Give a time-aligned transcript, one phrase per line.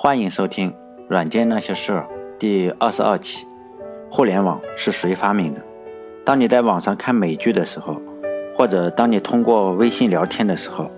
[0.00, 0.70] 欢迎收听
[1.08, 2.06] 《软件那些事儿》
[2.38, 3.44] 第二十二期。
[4.08, 5.60] 互联网是谁发明的？
[6.24, 8.00] 当你在网上看美剧的时候，
[8.54, 10.88] 或者当你通过微信聊天的时候，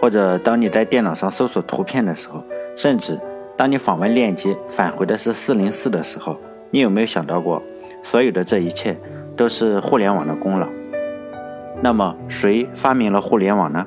[0.00, 2.42] 或者当你在电脑上搜索图片的时候，
[2.74, 3.20] 甚至
[3.58, 6.34] 当你访问链接返回的是四零四的时候，
[6.70, 7.62] 你有没有想到过，
[8.02, 8.98] 所有的这一切
[9.36, 10.66] 都是互联网的功劳？
[11.82, 13.86] 那么，谁发明了互联网呢？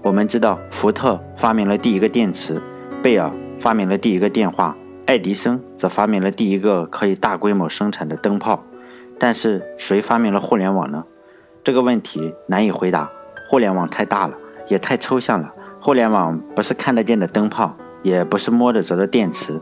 [0.00, 2.62] 我们知道，福特发明了第一个电池。
[3.06, 3.30] 贝尔
[3.60, 8.64] 发明了第一个电话，爱迪生则发明了第一个可以大规模生产的灯泡。
[9.16, 11.04] 但是，谁发明了互联网呢？
[11.62, 13.08] 这个问题难以回答。
[13.48, 14.34] 互联网太大了，
[14.66, 15.54] 也太抽象了。
[15.80, 19.60] 互联网不是看得见的灯泡，也不是摸得着的电池。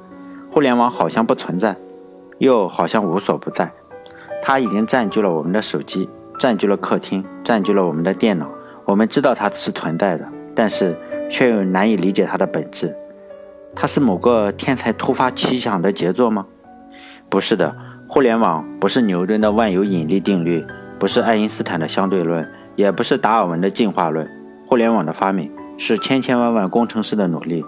[0.50, 1.76] 互联网好像不存在，
[2.38, 3.70] 又好像无所不在。
[4.42, 8.48] 它已经占据了我们的手机，占据了客厅，占据了我们的电脑。
[8.86, 10.96] 我们知道它是存在的，但是
[11.30, 12.96] 却又难以理解它的本质。
[13.76, 16.46] 它是某个天才突发奇想的杰作吗？
[17.28, 17.76] 不是的，
[18.08, 20.64] 互联网不是牛顿的万有引力定律，
[20.98, 24.26] 不是爱因斯坦的相对论，也不是达尔文的进化论。
[24.66, 27.64] 互联网的发明是千千万万工程师的努力。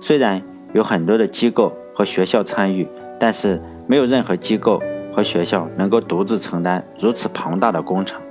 [0.00, 0.40] 虽然
[0.72, 2.88] 有很多的机构和学校参与，
[3.18, 4.80] 但是没有任何机构
[5.12, 8.22] 和学校能够独自承担如此庞大的工程。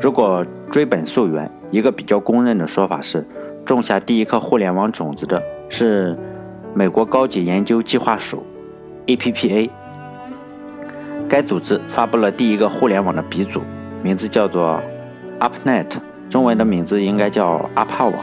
[0.00, 3.26] 如果追本溯源，一个比较公认的说法是，
[3.64, 6.16] 种下第一颗互联网种子的是。
[6.78, 8.44] 美国高级研究计划署
[9.06, 9.70] （APPA）
[11.26, 13.62] 该组织发布了第一个互联网的鼻祖，
[14.02, 14.78] 名字叫做
[15.40, 15.86] AppNet，
[16.28, 18.14] 中文的名字应该叫阿帕网。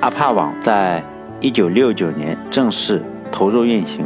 [0.00, 1.00] 阿帕网在
[1.42, 4.04] 1969年正式投入运行，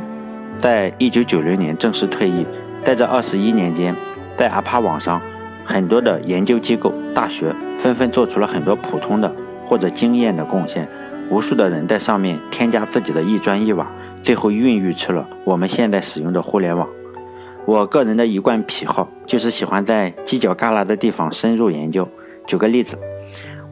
[0.58, 2.44] 在1990年正式退役。
[2.84, 3.94] 在这21年间，
[4.36, 5.18] 在阿帕网上，
[5.64, 9.32] 很多的研究机构、大学纷纷做出了很多普通的
[9.66, 10.86] 或者经验的贡献。
[11.30, 13.86] 无数的人在上面添加自己的一砖一瓦，
[14.22, 16.88] 最后孕育出了我们现在使用的互联网。
[17.66, 22.08] 我个人的一贯癖好就是喜欢在犄角旮旯的地方深入研究。
[22.46, 22.98] 举个例子，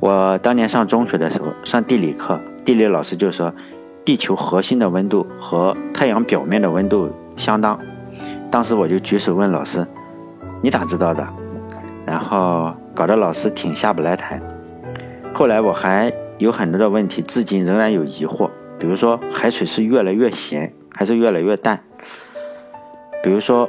[0.00, 3.50] 我当年上中学的时候上地理课，地理老师就说，
[4.04, 7.78] 地球核心的温度和太阳表面的温度相当。
[8.50, 9.86] 当时我就举手问老师
[10.60, 11.26] ：“你咋知道的？”
[12.04, 14.38] 然后搞得老师挺下不来台。
[15.32, 16.12] 后来我还。
[16.38, 18.50] 有很多的问题，至今仍然有疑惑。
[18.78, 21.80] 比如说，海水是越来越咸还是越来越淡？
[23.22, 23.68] 比如说，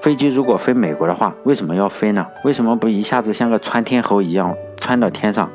[0.00, 2.26] 飞机如果飞美国的话，为什么要飞呢？
[2.44, 5.48] 为什么不一下子像个窜天猴一样窜到天上，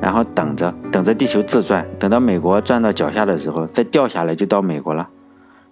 [0.00, 5.08] 然后等着等着地球自转，等到美国转到脚下的时候再掉下来就到美国了？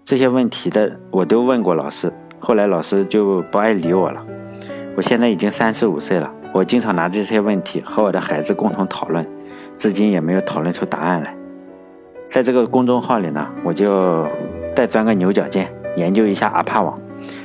[0.05, 4.27] 这些问题的我都问过老师，后来老师就不爱理我了。
[4.97, 9.25] 我现在已经三十五岁了，我经常拿这些问题和我的孩子共同讨论。
[9.78, 11.34] 至今也没有讨论出答案来。
[12.31, 14.27] 在这个公众号里呢，我就
[14.75, 16.99] 再钻个牛角尖，研究一下阿帕网。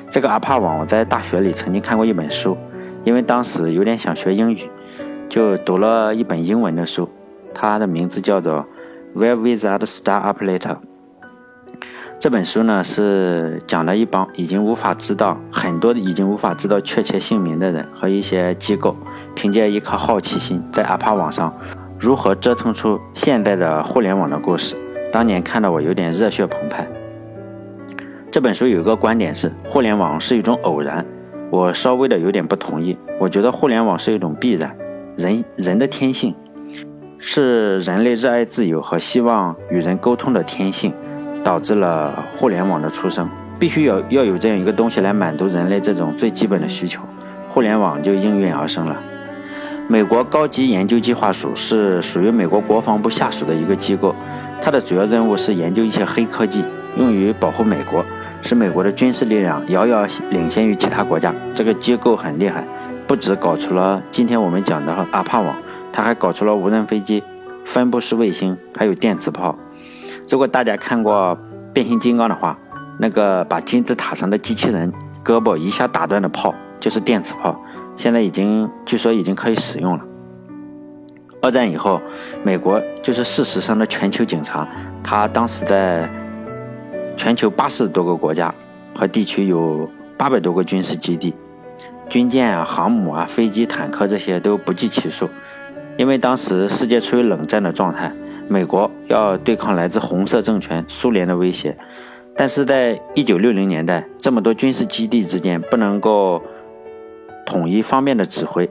[0.10, 2.58] 这个阿帕网，我在大学里曾经看过一本书，
[3.04, 4.70] 因为当时有点想学英语，
[5.30, 7.08] 就读了一本英文的书，
[7.54, 8.66] 它的名字叫做
[9.20, 10.60] 《Where Without Start Up Later》。
[12.20, 18.96] 这本书呢是讲了一帮已经无法知道很多已经无法知道确切姓名的人和一些机构，
[19.34, 21.54] 凭借一颗好奇心，在阿帕网上。
[22.04, 24.76] 如何折腾出现代的互联网的故事？
[25.10, 26.86] 当年看到我有点热血澎湃。
[28.30, 31.06] 这本书有一个观点是，互联网是一种偶然，
[31.50, 32.98] 我稍微的有点不同意。
[33.18, 34.76] 我觉得互联网是一种必然，
[35.16, 36.36] 人人的天性
[37.20, 40.94] 是人类热爱自由和希望与人沟通的天性，
[41.42, 43.30] 导致了互联网的出生。
[43.58, 47.02] 必须要要有这样一个东西来满足人类这种最基本的需求，
[47.48, 49.02] 互联网就应运而生了。
[49.88, 54.16] 美国高级研究计划署是属于美国国防部下属的一个机构，
[54.62, 56.64] 它的主要任务是研究一些黑科技，
[56.98, 58.04] 用于保护美国，
[58.42, 61.34] 使美国的军事力量遥遥领先于其他国家。
[61.54, 62.66] 这个机构很厉害，
[63.06, 65.54] 不止搞出了今天我们讲的阿帕网，
[65.92, 67.22] 它还搞出了无人飞机、
[67.66, 69.56] 分布式卫星，还有电磁炮。
[70.30, 71.38] 如果大家看过
[71.74, 72.58] 变形金刚的话，
[73.00, 74.92] 那个把金字塔上的机器人
[75.24, 77.60] 胳膊一下打断的炮，就是电磁炮。
[77.96, 80.04] 现在已经据说已经可以使用了。
[81.42, 82.02] 二战以后，
[82.42, 84.66] 美国就是事实上的全球警察，
[85.04, 86.10] 他当时在
[87.18, 88.54] 全球八十多个国家
[88.96, 91.34] 和地区有八百多个军事基地，
[92.08, 95.30] 军舰啊、航母啊、飞机、坦克这些都不计其数。
[95.98, 98.12] 因为当时世界处于冷战的状态，
[98.48, 101.78] 美国要对抗来自红色政权苏联的威胁，
[102.38, 106.42] 但是在一九六零年代，这么多军事基地之间不能够。
[107.46, 108.70] 统一方面的指挥，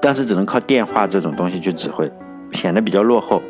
[0.00, 2.10] 但是只能靠电话这种东西去指挥，
[2.52, 3.40] 显得比较落后。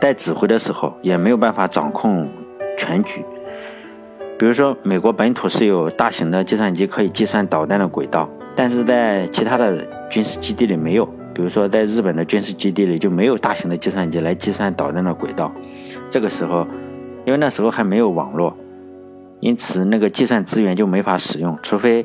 [0.00, 2.28] 在指挥的时候，也没有办法掌控
[2.76, 3.24] 全局。
[4.36, 11.06] 比如说，美国本土是有大型的计算机可以计算导弹的轨道，但是在其他的军事基地里没有。
[11.32, 15.52] 比如说，在日本的军事基地里就没有大型的计算机来计算导弹的轨道。
[16.10, 16.66] 这个时候，
[17.24, 18.56] 因为那时候还没有网络，
[19.38, 22.04] 因此那个计算资源就没法使用，除非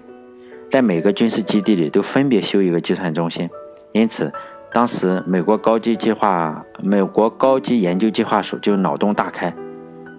[0.70, 3.50] 在每个军事基地里都分别修一个计算中心。
[3.94, 4.32] 因此，
[4.74, 9.54] 当时美国高级计划、美国高级研究计划署就脑洞大开。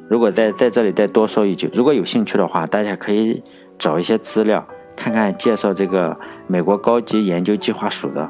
[0.09, 3.43] 如果在在这里再多说一句，如果有兴趣的话，大家可以
[3.79, 4.67] 找一些资料
[4.97, 8.29] 看看，介绍这个美国高级研究计划署的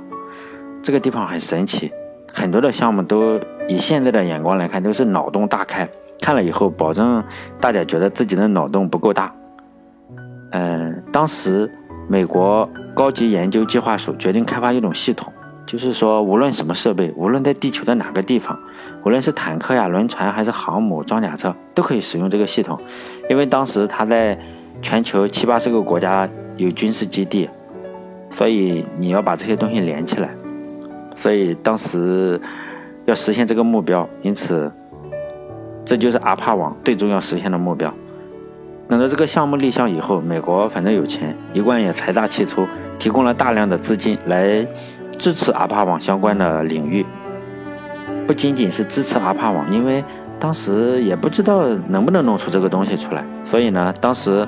[0.83, 1.93] 这个地方很神奇，
[2.33, 3.39] 很多的项目都
[3.69, 5.89] 以现在的眼光来看都是脑洞大开，
[6.21, 7.23] 看了以后保证
[7.61, 9.33] 大家觉得自己的脑洞不够大。
[10.51, 11.71] 嗯，当时
[12.09, 15.33] 美国高级研究计划署决定开发一种系统。
[15.67, 18.59] 就是说，无论什么设备，无论在地球的哪个地方，
[19.05, 22.81] 无论是坦克呀、轮船还是航母、装甲车，都可以使用这个系统。
[23.29, 24.39] 因为当时它在
[24.81, 26.27] 全球七八十个国家
[26.57, 27.51] 有军事基地，
[28.31, 30.31] 所以你要把这些东西连起来。
[31.15, 32.41] 所以当时
[33.05, 34.73] 要实现这个目标，因此
[35.85, 37.93] 这就是阿帕网最终要实现的目标。
[38.89, 42.67] 等到这个项目立项以后，美国反正有钱，一贯也财大气粗，
[42.99, 44.67] 提供了大量的资金来。
[45.19, 47.05] 支持阿帕网相关的领域，
[48.25, 50.05] 不仅仅是支持阿帕网，因为
[50.39, 54.47] 当时也不知道能不能弄出这个东西出来，所以呢，当时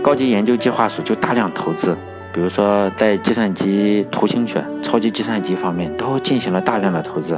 [0.00, 1.96] 高级研究计划署就大量投资，
[2.32, 7.36] 比如说在计算机图形学、超级计算机方面都进行了大量的投资，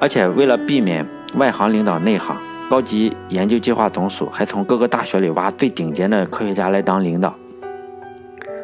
[0.00, 1.06] 而且为了避免
[1.36, 2.36] 外行领导内行，
[2.70, 7.34] 高级研究计划总署还从各个大学里挖最顶尖的科学家来当领导，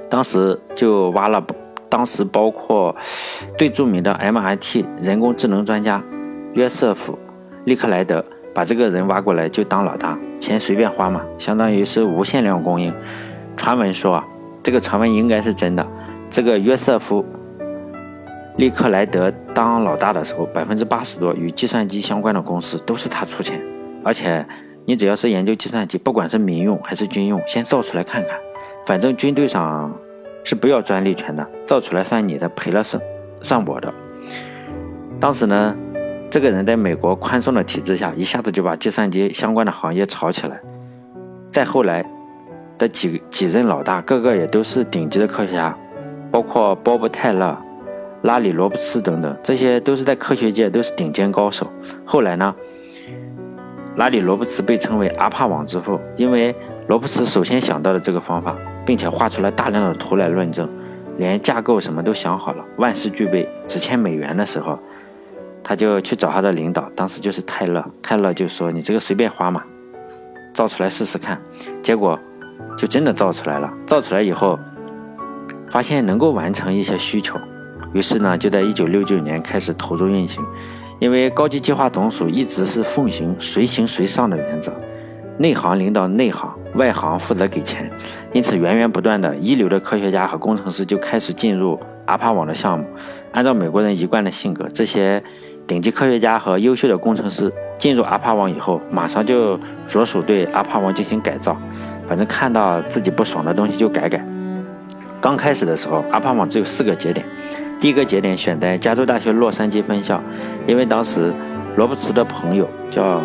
[0.08, 1.44] 当时就挖了。
[1.88, 2.94] 当时包括
[3.58, 6.00] 最著名的 MIT 人工智能专家
[6.53, 7.14] 约瑟夫·
[7.64, 8.25] 利克莱德，
[8.55, 12.94] 把这个人挖过来就当老大，钱随便花嘛，相当于是无限量供应。
[13.56, 14.23] 传闻说，
[14.62, 15.85] 这个传闻应该是真的。
[16.31, 17.23] 这个约瑟夫·
[18.56, 23.61] 利克莱德当老大的时候，百分之八十多与计算机相关的公司都是他出钱，
[24.06, 24.47] 而且
[24.87, 28.38] 你只要是研究计算机，不管是民用还是军用，先造出来看看，
[28.87, 29.93] 反正军队上。
[30.49, 33.03] 是不要专利权的，造出来算你的，赔了算
[33.43, 33.93] 算我的。
[35.19, 35.76] 当时呢，
[36.31, 40.61] 这个人在美国宽松的体制下，一下子就把计算机相关的行业炒起来。
[41.50, 42.08] 再后来
[42.79, 45.76] 的几几任老大，个个也都是顶级的科学家，
[46.31, 47.58] 包括鲍勃·泰勒、
[48.23, 51.67] 拉里·罗伯茨等等，这些都是在科学界都是顶尖高手。
[52.05, 52.55] 后来呢，
[53.96, 56.54] 拉里·罗伯茨被称为阿帕网之父，因为
[56.87, 58.54] 罗伯茨首先想到了这个方法。
[58.87, 60.69] 并且画出了大量的图来论证，
[61.19, 64.78] 连架构什么都想好了，万事俱备，只欠美元的时候，
[65.60, 67.84] 他就去找他的领导，当时就是泰勒。
[68.00, 69.64] 泰勒就说：“你这个随便花嘛，
[70.54, 71.43] 造出来试试看。”
[71.82, 72.16] 结果
[72.78, 73.69] 就真的造出来了。
[73.88, 74.56] 造出来以后，
[75.69, 77.37] 发现能够完成一些需求，
[77.93, 80.44] 于是呢，就在一九六九年开始投入运行。
[80.98, 84.72] 因为高级计划总署一直是奉行随行随上的原则。
[85.38, 87.90] 内行领导内行，外行负责给钱，
[88.32, 92.87] 因此源源不断的一流的科学家和工程师就开始进入阿帕网的项目。
[93.32, 95.22] 按照美国人一贯的性格，这些
[95.66, 101.55] 顶级科学家和优秀的工程师进入阿帕网以后，马上就着手对阿帕网进行改造。
[102.08, 104.24] 反正看到自己不爽的东西就改改。
[105.20, 107.26] 刚开始的时候，阿帕网只有四个节点，
[107.79, 110.23] 第一个节点选在加州大学洛杉矶分校，
[110.67, 111.33] 因为当时
[111.77, 113.21] 罗伯茨的朋友叫。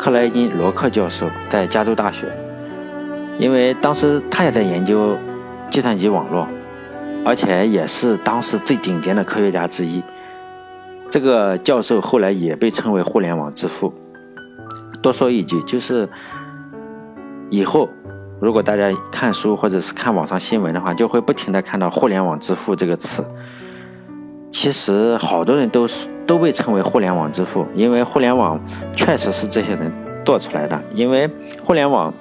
[0.00, 2.26] 克莱因·罗克教授在加州大学，
[3.36, 5.16] 因为当时他也在研究
[5.70, 6.46] 计算机网络，
[7.24, 10.00] 而且也是当时最顶尖的科学家之一。
[11.10, 13.92] 这个教授后来也被称为“互联网之父”。
[15.02, 16.08] 多说一句，就是
[17.50, 17.88] 以后
[18.40, 23.24] 如果大家看书或者是看网上新闻的话，就会不停的看到“互联网之父”这个词。
[24.50, 28.58] 其实好多人都是都被称为互联网之父，因为互联网
[28.96, 29.92] 确实是这些人
[30.24, 30.80] 做出来的。
[30.94, 31.28] 因为
[31.62, 32.12] 互联网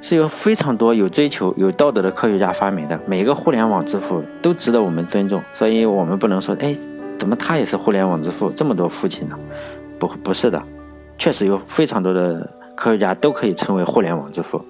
[0.00, 5.40] 是由非常多有追求、有道德的科学家发明的，每个互联网之父都值得我们尊重。
[5.54, 6.74] 所以我们不能说，哎，
[7.18, 8.50] 怎么他也是互联网之父？
[8.50, 9.38] 这么多父亲呢？
[9.98, 10.60] 不，不是的，
[11.16, 14.60] 确实有非常多的科学家都可以称为互联网之父。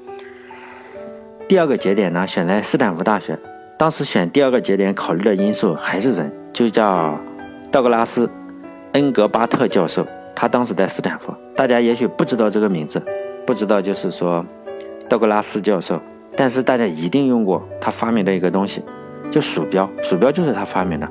[1.50, 3.36] 第二个节点呢，选在斯坦福大学。
[3.76, 7.18] 当时选第二个节点考虑的因素还是人，就叫
[7.72, 8.24] 道格拉斯·
[8.92, 10.06] 恩格巴特教授。
[10.32, 13.02] 他当时在斯坦福，大家也许不知道这个名字，
[13.44, 14.46] 不知道就是说
[15.08, 16.00] 道格拉斯教授，
[16.36, 18.84] 但是大家一定用过他发明的一个东西，
[19.28, 19.90] 就鼠标。
[20.04, 21.08] 鼠标就是他发明的。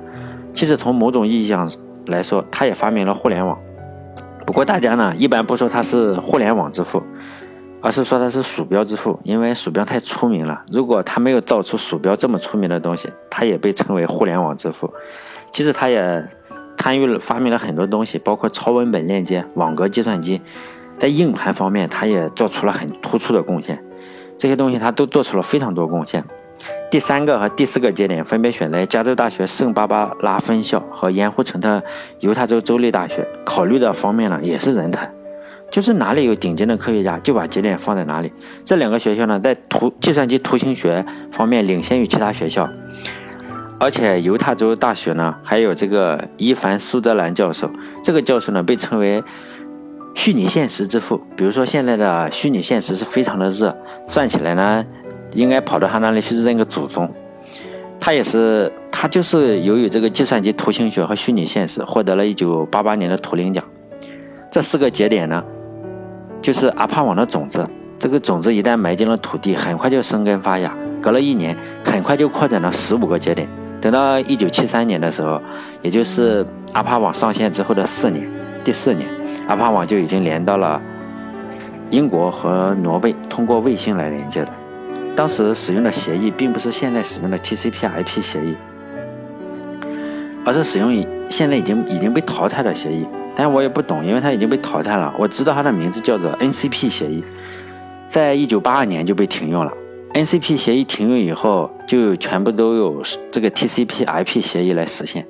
[0.54, 1.70] 其实从某种意义上
[2.06, 3.60] 来说，他也发明了互联网。
[4.46, 7.04] 不过大家呢一般不说他是互联网之父，
[7.82, 10.62] 而是说他是鼠标之父，因为鼠标太出名了。
[10.72, 14.94] 如果他没有造出鼠标这么出名的东西，他也被称为互联网之父。
[15.52, 16.28] 其实他也
[16.78, 20.42] 参与了发明了很多东西，包括超文本链接、网格计算机，
[20.98, 23.84] 在硬盘方面他也做出了很突出的贡献。
[24.38, 26.24] 这些东西他都做出了非常多贡献。
[26.92, 31.82] 第三个和第四个节点分别选在加州大学圣巴巴拉分校和盐湖城的
[32.20, 33.26] 犹他州州立大学。
[33.46, 35.10] 考虑的方面呢，也是人才，
[35.72, 38.32] 就是哪里有顶尖的科学家，就把节点放在哪里。
[38.64, 42.70] 这两个学校呢，在图计算机图形学方面领先于其他学校。
[43.80, 47.72] 而且犹他州大学呢，还有这个伊凡苏德兰教授，
[48.04, 49.24] 这个教授呢被称为
[50.16, 51.22] 虚拟现实之父。
[51.36, 54.86] 比如说现在的虚拟现实是非常的热，算起来呢。
[55.36, 57.08] 应该跑到他那里去认个祖宗。
[58.00, 63.64] 他也是，他就是由于这个计算机图形学和虚拟现实，获得了一九八八年的图灵奖。
[64.50, 65.44] 这四个节点呢，
[66.42, 67.68] 就是阿帕网的种子。
[67.98, 70.74] 这个种子一旦埋进了土地，很快就生根发芽。
[71.02, 73.48] 隔了一年，很快就扩展到十五个节点。
[73.82, 75.42] 等到一九七三年的时候，
[75.82, 78.26] 也就是阿帕网上线之后的四年，
[78.64, 79.08] 第四年，
[79.48, 80.82] 阿帕网就已经连到了
[81.90, 84.50] 英国和挪威，通过卫星来连接的。
[85.16, 88.56] 当时使用的协议并不是现在使用的 TCP/IP 协议，
[90.46, 93.06] 而是使用现在已经已经被淘汰的协议。
[93.42, 95.16] 但我也不懂，因为它已经被淘汰了。
[95.18, 97.24] 我知道它的名字叫做 NCP 协议，
[98.06, 99.72] 在一九八二年就被停用了。
[100.14, 105.26] NCP 协议停用以后，就全部都有这个 TCP/IP 协议来实现。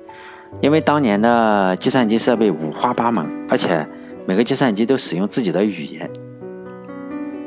[0.59, 3.85] 因为当年的计算机设备五花八门，而且
[4.25, 6.09] 每个计算机都使用自己的语言。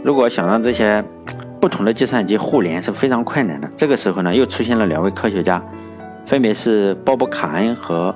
[0.05, 1.05] 如果想让这些
[1.61, 3.69] 不同的计算机互联是非常困难的。
[3.77, 5.61] 这个时候呢，又出现了两位科学家，
[6.25, 8.15] 分别是鲍勃·卡恩和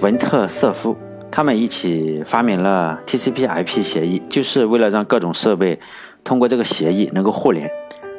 [0.00, 0.94] 文特瑟夫。
[1.36, 5.80] 他们一起发明了 TCP/IP 协议，就是为了让各种设备
[6.22, 7.68] 通过这个协议能够互联。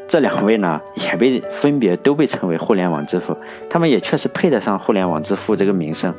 [0.05, 3.33] 这两位呢，也被分别都被称为互联网之父。
[3.69, 6.13] 他们也确实配得上互联网之父这个名声。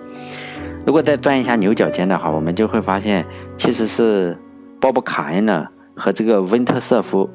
[0.86, 3.26] 如果再钻一下牛角尖的话，我们就会发现，
[3.58, 4.34] 其实是
[4.80, 7.28] 鲍勃·卡恩呢和这个温特瑟夫。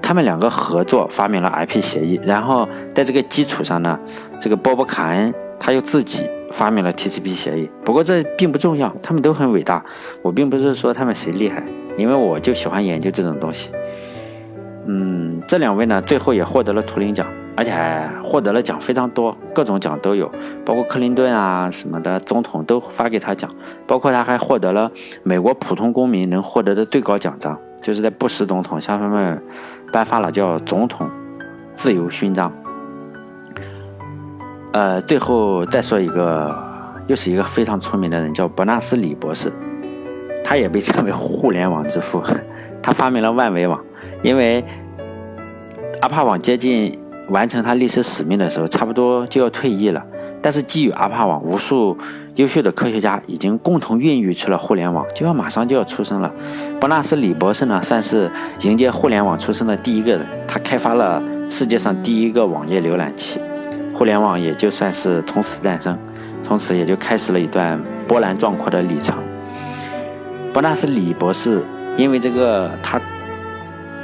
[0.00, 3.98] 他们两个合作发明了 IP 协议，然后在这个基础上呢，
[4.40, 7.68] 这个鲍勃卡恩他又自己发明了 TCP 协议。
[7.84, 9.84] 不过这并不重要，他们都很伟大。
[10.22, 11.62] 我并不是说他们谁厉害，
[11.98, 13.70] 因为我就喜欢研究这种东西。
[14.86, 20.30] 嗯，这两位呢，最后也获得了图灵奖，而且还获得了奖非常多，各种奖都有，
[20.64, 23.50] 包括克林顿啊什么的总统都发给他奖，
[23.86, 24.90] 包括他还获得了
[25.22, 27.58] 美国普通公民能获得的最高奖章。
[27.82, 29.42] 就是在布什总统向他们
[29.92, 31.10] 颁发了叫总统
[31.74, 32.50] 自由勋章。
[34.74, 36.52] 呃，最后再说一个，
[37.06, 39.52] 又是一个非常聪明的人，叫伯纳斯李博士，
[40.42, 42.20] 他也被称为互联网之父。
[42.82, 43.80] 他发明了万维网，
[44.20, 44.64] 因为
[46.00, 46.92] 阿帕网接近
[47.28, 50.04] 完成他历史使命的时候，差不多就要退役了。
[50.42, 51.96] 但是基于阿帕网，无数
[52.34, 56.34] 优秀的科学家已经共同孕育出了互联网，就要马上就要出生了。
[56.80, 58.28] 伯纳斯·李博士呢，算是
[58.62, 60.26] 迎接互联网出生的第一个人。
[60.48, 63.40] 他开发了世界上第一个网页浏览器，
[63.94, 65.96] 互联网也就算是从此诞生，
[66.42, 69.16] 从此也就开始了一段波澜壮阔的里程。
[70.52, 71.62] 伯纳斯·李博士
[71.96, 73.00] 因为这个他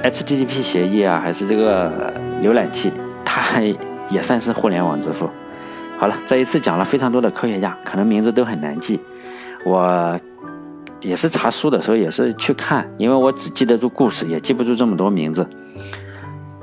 [0.03, 2.93] HTTP 协议啊，还是这个浏览器，
[3.25, 3.61] 他
[4.09, 5.29] 也算是互联网之父。
[5.99, 8.99] 好了，这一次讲了非常多的科学家，可能名字都很难记。
[9.65, 10.19] 我
[11.01, 15.47] 也是查书的时候也是去看，因为我只记得住故事，也记不住这么多名字。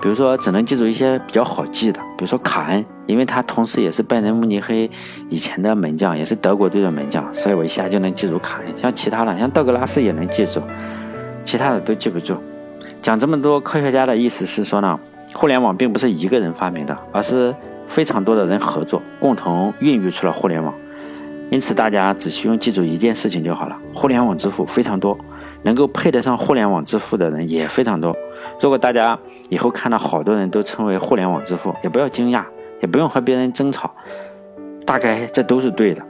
[0.02, 4.90] 比如说，只能记住一些比较好记的，比如说卡恩，因为他同时也是拜仁慕尼黑
[5.30, 8.78] 以前的门将，也是德国队的门将，所以我一下就能记住卡恩。
[8.78, 10.62] 像其他的，像道格拉斯也能记住，
[11.44, 12.38] 其他的都记不住。
[13.02, 15.00] 讲这么多科学家的意思是说呢，
[15.34, 17.54] 互联网并不是一个人发明的，而是。
[17.90, 20.74] 非常多的人合作，共同孕育出了互联网。
[21.50, 25.18] 因此，大家只需要记住一件事情就好了：互联网之父非常多，
[25.64, 28.14] 能够配得上互联网之父的人也非常多。
[28.60, 29.18] 如果大家
[29.50, 32.44] 以后看到好多人都称为互联网之父，也不要惊讶，
[32.82, 33.94] 也不用和别人争吵，
[34.86, 36.04] 大概这都是对的。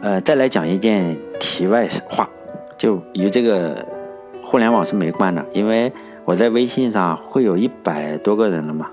[0.00, 2.28] 呃，再来讲一件题外话，
[2.76, 3.86] 就与这个
[4.42, 5.92] 互联网是没关的，因为
[6.24, 8.88] 我在微信上会有一百多个人了嘛。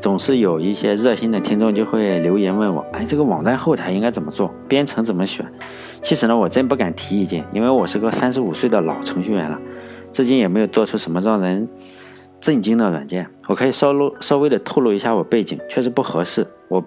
[0.00, 5.46] 总是有一些热心的听众就会留言问我，哎，这个网站后台应该怎么做，编程怎么选？
[6.02, 9.56] 其实呢，我真不敢提意见，因为我是个三十五岁的老程序员了，
[10.12, 11.68] 至今也没有做出什么让人
[12.40, 13.28] 震惊的软件。
[13.48, 16.46] 我可以稍露稍微的透露一下我背景，确实不合适。
[16.68, 16.84] 我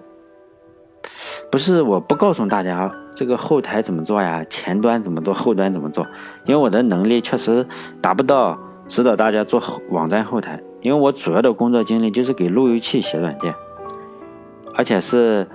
[1.50, 6.06] 不是我不告诉大家这个后台怎么做呀，前端怎么做，后端怎么做，
[6.44, 7.64] 因为我的能力确实
[8.00, 13.54] 达不到指导大家做网站后台，因为我主要的工作经历就是给路由器写软件，
[14.74, 15.46] 而且是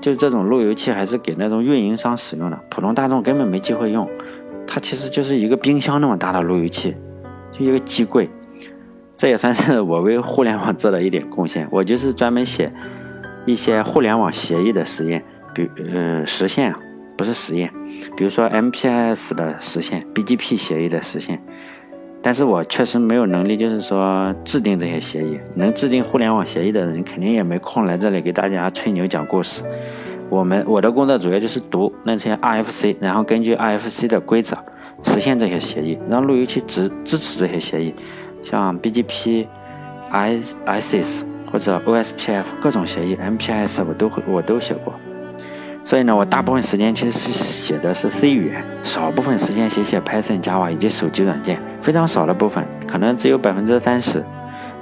[0.00, 4.08] 就这种路由器还是给那种运营商使用的，普通大众根本没机会用，
[4.66, 6.94] 它其实就是一个冰箱那么大的路由器，
[7.52, 8.28] 就一个机柜。
[9.16, 11.66] 这也算是我为互联网做的一点贡献。
[11.70, 12.70] 我就是专门写
[13.46, 16.74] 一些互联网协议的实验，比呃实现，
[17.16, 17.72] 不是实验，
[18.14, 21.42] 比如说 MPS 的实现，BGP 协议的实现。
[22.20, 25.38] 但是我确实没有能力，就是说制定这些协议。
[25.54, 29.62] 能制定互联网协议的人，肯定也没空来这里给大家吹牛讲故事。
[30.28, 34.56] 我们我的工作主要就是读那些 RFC，然后根据 RFC 的规则
[35.02, 37.94] 实现这些协议，让路由器支支持这些协议。
[38.42, 39.46] 像 BGP、
[40.12, 44.94] ISIS 或者 OSPF 各种协议，MPS 我都会我都写过，
[45.82, 54.24] 所以呢，我大部分时间其实是写的是 C 语言，少部分时间写写 Python、Java 以及手机软件，非常少的部分，可能只有百分之三十、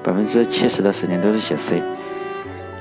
[0.03, 1.83] 百分之七十的时间都是写 C，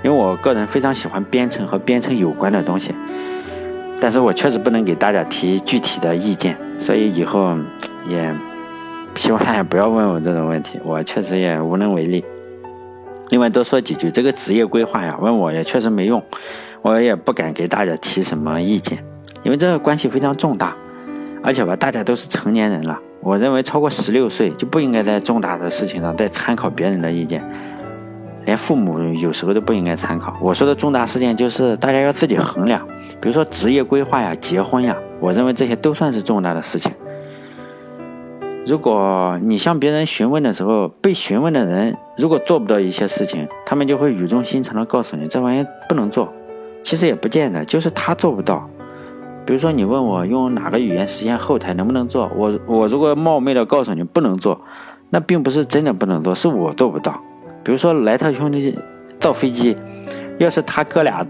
[0.03, 2.93] 因为我个人非常喜欢编程和编程有关的东西，
[3.99, 7.57] 但是我确实不能给大家提具体的意见，所以以后
[8.07, 8.33] 也。
[9.15, 12.25] 希望大家不要问我这种问题，我确实也无能为力。
[13.29, 16.19] 另外多说几句，这个职业规划呀，问我也确实没用，
[16.81, 18.97] 我也不敢给大家提什么意见，
[19.43, 20.75] 因为这个关系非常重大，
[21.43, 27.39] 而且吧，大家都是成年人了，我认为超过十六岁就不应该在重大的事情上再参考别人的意见，
[28.45, 30.35] 连父母有时候都不应该参考。
[30.41, 32.85] 我说的重大事件就是大家要自己衡量，
[33.21, 36.91] 比如说职业规划呀、结婚呀，我认为这些都算是重大的事情。
[38.65, 46.31] 如果你向别人询问的时候，被询问的人如果做不到一些事情，他们就会语重心长的告诉你这玩意不能做。
[46.81, 48.69] 其实也不见得，就是他做不到。
[49.45, 54.61] 比如说你问我用哪个语言实现后台能不能做，我我如果冒昧的告诉你不能做，
[55.09, 57.21] 那并不是真的不能做，是我做不到。
[57.63, 58.77] 比如说莱特兄弟
[59.19, 59.77] 造飞机，
[60.37, 61.25] 要是他哥俩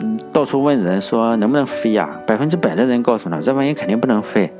[0.00, 4.52] 嗯到处问人说能不能飞呀，百分之百的人告诉他这玩意肯定不能飞。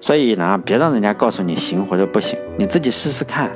[0.00, 3.50] 所以呢，别让人家告诉你行或者不行，你自己试试看。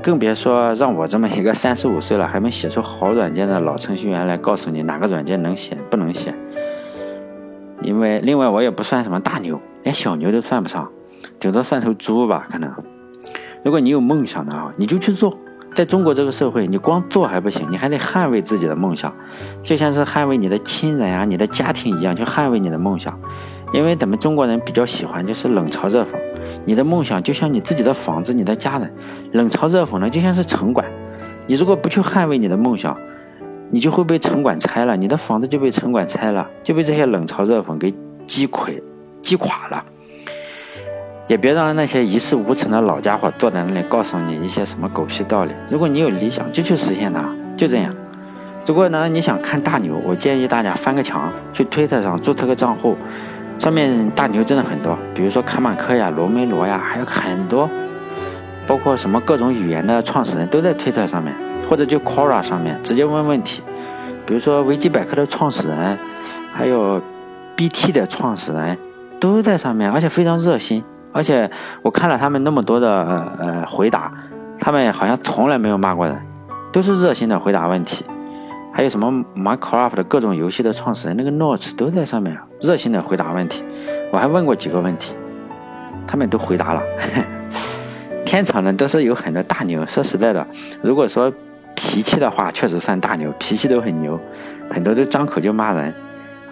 [0.00, 6.32] 更别说让我这么一个 三十五岁了还没写出好软件的老程序员来告诉你哪个软件能写不能写。
[7.82, 10.88] 因为另外我也不算什么大牛，连小牛都算不上，
[11.40, 12.72] 顶多算头猪吧可能。
[13.64, 15.36] 如果你有梦想的啊，你就去做。
[15.74, 19.14] 在中国这个社会，你光做还不行，你还得捍卫自己的梦想，
[19.62, 23.18] 就像是捍卫你的亲人啊、你的家庭一样，去捍卫你的梦想。
[23.72, 26.16] 因为咱们中国人比较喜欢就是冷嘲热讽，
[26.64, 28.92] 你的梦想就像你自己的房子，你的家人，
[29.32, 30.84] 冷嘲热讽呢就像是城管，
[31.46, 32.96] 你如果不去捍卫你的梦想，
[33.70, 37.94] 你就会被城管拆了，你的房子就被城管拆了，就被这些冷嘲热讽给
[38.26, 38.82] 击溃、
[39.20, 39.84] 击垮了。
[41.28, 45.52] 也别让那些一事无成的老家伙坐在那里告诉你一些什么狗屁道理。
[45.68, 47.22] 如果你有理想，就去实现它，
[47.54, 47.94] 就这样。
[48.66, 52.96] 如果呢你想看大牛，我建议大家翻个墙，去推特上注册个账户。
[53.58, 57.68] 上面大牛真的很多，比如说卡马克呀、罗梅罗呀，还有很多，
[58.66, 61.34] 包括什么各种语言的创始人都在推特上面，
[61.68, 63.62] 或者就 Quora 上面直接问问题。
[64.24, 65.98] 比如说维基百科的创始人，
[66.52, 67.02] 还有
[67.56, 68.78] BT 的创始人，
[69.18, 70.84] 都在上面，而且非常热心。
[71.12, 71.50] 而且
[71.82, 73.04] 我看了他们那么多的
[73.38, 74.12] 呃回答，
[74.58, 76.16] 他们好像从来没有骂过人，
[76.72, 78.04] 都是热心的回答问题。
[78.72, 83.64] 还有什么 Minecraft 的各种游戏的创始人，那个 Notch 都在上面热心的回答问题。
[84.12, 85.16] 我还问过几个问题，
[86.06, 86.82] 他们都回答了。
[88.24, 90.46] 天朝呢都是有很多大牛，说实在的，
[90.82, 91.32] 如果说
[91.74, 94.20] 脾气的话，确实算大牛，脾气都很牛，
[94.70, 95.92] 很多都张口就骂人，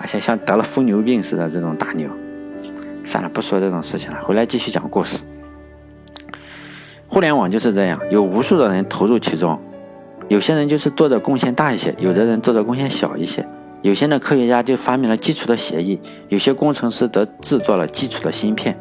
[0.00, 2.08] 而且像得了疯牛病似的这种大牛。
[3.06, 5.22] 算了，不说这种事情了，回来继续讲故事。
[7.06, 9.58] 互联网就是这样，有无数的人投入其中。
[10.28, 13.46] 有些人就是做的贡献大一些，有的人做的贡献小一些。
[13.82, 18.76] 有些呢科学家就发明了基础的协议，有些工程师则制作了基础的芯片。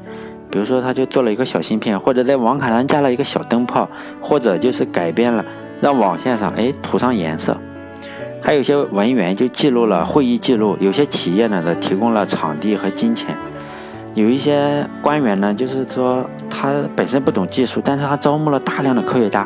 [0.50, 3.88] 比如说，他就做了一个小芯片，或者在网卡上加了一个小灯泡，
[4.20, 5.46] 或者就是改变了
[5.80, 7.56] 让网线上哎涂上颜色。
[8.42, 10.76] 还有些文员就记录了会议记录。
[10.80, 13.36] 有些企业呢则提供了场地和金钱。
[14.16, 19.46] 有一些官员呢，就是说他本身不懂技术，但是他招募了大量的科学家。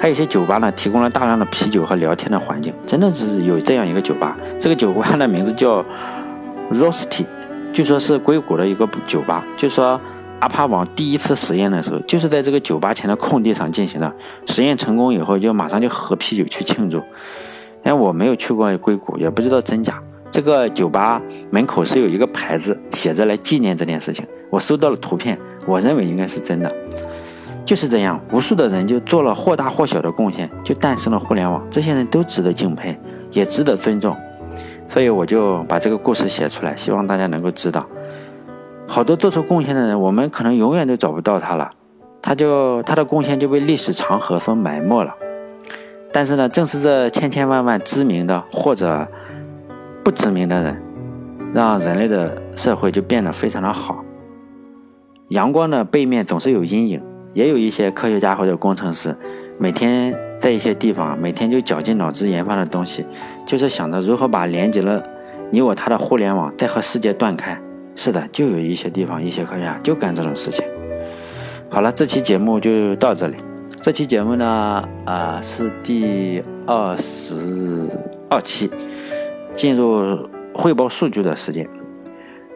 [0.00, 4.36] 还有一些酒吧呢，提供了大量的啤酒和聊天的环境，真的是有这样一个酒吧。
[4.60, 5.84] 这个酒吧的名字叫
[6.70, 7.24] rosty
[7.72, 9.44] 据说是硅谷的一个酒吧。
[9.56, 10.00] 就说
[10.38, 14.12] 阿帕网第一次实验的时候，就是在这个酒吧前的空地上进行的。
[14.46, 17.02] 实验成功以后，就马上就喝啤酒去庆祝。
[17.82, 20.00] 但我没有去过硅谷，也不知道真假。
[20.32, 24.26] 这个酒吧门口是有一个牌子，写着来纪念这件事情。
[24.48, 26.74] 我收到了图片，我认为应该是真的。
[27.66, 31.62] 就是这样，无数的人就做了或大或小的贡献，就诞生了互联网。
[31.70, 32.98] 这些人都值得敬佩，
[33.30, 34.16] 也值得尊重。
[34.88, 37.86] 所以我就把这个故事写出来，希望大家能够知道，
[38.86, 41.68] 好多做出贡献的人，我们可能永远都找不到他了，
[42.22, 45.14] 他就他的贡献就被历史长河所埋没了。
[46.10, 49.06] 但是呢，正是这千千万万知名的或者
[50.04, 50.82] 不知名的人，
[51.54, 54.04] 让人类的社会就变得非常的好。
[55.28, 59.16] 阳光的背面总是有阴影，也有一些科学家或者工程师，
[59.58, 63.06] 每天在一些地方，每天就绞尽脑汁研发的东西，
[63.46, 65.02] 就是想着如何把连接了
[65.50, 67.58] 你我他的互联网再和世界断开。
[67.94, 70.64] 是的，就有一些地方，一些科学家就干这种事情。
[71.70, 73.36] 好了，这期节目就到这里。
[73.80, 77.88] 这期节目呢，啊，是第二十
[78.28, 78.70] 二期，
[79.54, 81.68] 进入汇报数据的时间。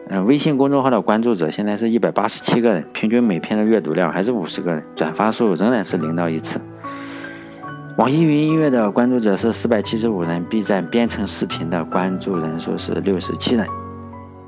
[0.09, 6.61] 嗯，微信公众号的关注者现在是一百八十七个人，平均每篇的阅读量还是五十个人，转发数仍然是零到一次。
[7.97, 13.65] 网易云音乐的关注者是四百七十五人，B 站编程视频的关注人数是六十七人。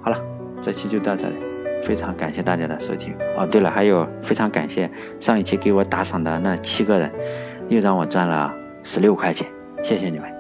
[0.02, 0.18] 好了，
[0.62, 1.36] 这期就到这里。
[1.82, 3.48] 非常感谢大家的收听哦。
[3.48, 7.12] 对了，还有非常感谢上一期给我打赏的那七个人，
[7.70, 9.48] 又让我赚了十六块钱，
[9.82, 10.39] 谢谢你们。